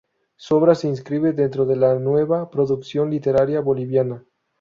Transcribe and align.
Su 0.35 0.55
obra 0.55 0.73
se 0.73 0.87
inscribe 0.87 1.31
dentro 1.31 1.63
de 1.67 1.75
la 1.75 1.99
nueva 1.99 2.49
producción 2.49 3.11
literaria 3.11 3.61
boliviana. 3.61 4.25